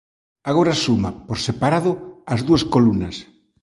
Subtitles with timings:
[0.49, 1.91] Agora suma, por separado,
[2.33, 3.15] as dúas columnas.